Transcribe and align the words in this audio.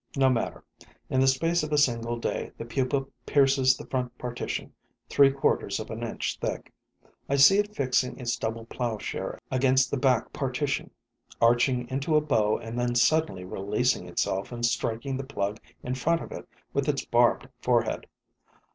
No 0.15 0.31
matter: 0.31 0.63
in 1.11 1.19
the 1.19 1.27
space 1.27 1.61
of 1.61 1.71
a 1.71 1.77
single 1.77 2.17
day, 2.17 2.53
the 2.57 2.65
pupa 2.65 3.05
pierces 3.27 3.77
the 3.77 3.85
front 3.85 4.17
partition, 4.17 4.73
three 5.09 5.29
quarters 5.31 5.79
of 5.79 5.91
an 5.91 6.01
inch 6.01 6.39
thick. 6.41 6.73
I 7.29 7.35
see 7.35 7.59
it 7.59 7.75
fixing 7.75 8.17
its 8.19 8.35
double 8.35 8.65
plowshare 8.65 9.37
against 9.51 9.91
the 9.91 9.97
back 9.97 10.33
partition, 10.33 10.89
arching 11.39 11.87
into 11.89 12.15
a 12.15 12.19
bow 12.21 12.57
and 12.57 12.79
then 12.79 12.95
suddenly 12.95 13.43
releasing 13.43 14.09
itself 14.09 14.51
and 14.51 14.65
striking 14.65 15.17
the 15.17 15.23
plug 15.23 15.59
in 15.83 15.93
front 15.93 16.21
of 16.23 16.31
it 16.31 16.49
with 16.73 16.89
its 16.89 17.05
barbed 17.05 17.47
forehead. 17.59 18.07